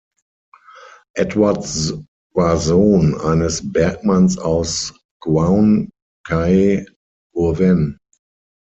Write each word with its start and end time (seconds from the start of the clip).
Edwards 1.15 1.93
war 2.33 2.57
Sohn 2.57 3.13
eines 3.21 3.71
Bergmanns 3.71 4.39
aus 4.39 4.99
Gwaun-cae-Gurwen. 5.21 7.99